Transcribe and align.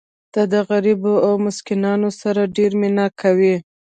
ته 0.33 0.41
د 0.53 0.55
غریبو 0.69 1.13
او 1.25 1.33
مسکینانو 1.45 2.09
سره 2.21 2.41
ډېره 2.55 2.75
مینه 2.81 3.05
کوې. 3.21 3.55